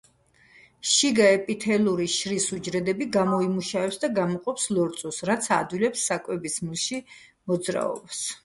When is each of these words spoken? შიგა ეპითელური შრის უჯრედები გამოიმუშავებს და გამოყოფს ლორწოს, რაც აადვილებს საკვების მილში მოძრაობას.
შიგა 0.91 1.27
ეპითელური 1.33 2.07
შრის 2.13 2.47
უჯრედები 2.57 3.07
გამოიმუშავებს 3.17 4.01
და 4.07 4.11
გამოყოფს 4.17 4.67
ლორწოს, 4.79 5.23
რაც 5.31 5.53
აადვილებს 5.59 6.09
საკვების 6.11 6.61
მილში 6.69 7.05
მოძრაობას. 7.53 8.29